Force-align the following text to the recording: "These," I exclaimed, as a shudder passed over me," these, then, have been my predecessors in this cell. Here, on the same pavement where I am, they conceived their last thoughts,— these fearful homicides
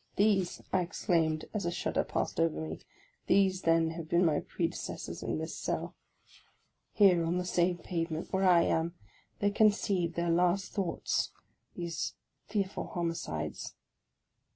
"These," 0.16 0.60
I 0.72 0.80
exclaimed, 0.80 1.44
as 1.54 1.64
a 1.64 1.70
shudder 1.70 2.02
passed 2.02 2.40
over 2.40 2.60
me," 2.60 2.80
these, 3.28 3.62
then, 3.62 3.90
have 3.90 4.08
been 4.08 4.24
my 4.24 4.40
predecessors 4.40 5.22
in 5.22 5.38
this 5.38 5.54
cell. 5.56 5.94
Here, 6.92 7.24
on 7.24 7.38
the 7.38 7.44
same 7.44 7.78
pavement 7.78 8.32
where 8.32 8.42
I 8.42 8.62
am, 8.62 8.94
they 9.38 9.52
conceived 9.52 10.16
their 10.16 10.30
last 10.30 10.72
thoughts,— 10.72 11.30
these 11.76 12.14
fearful 12.48 12.88
homicides 12.88 13.76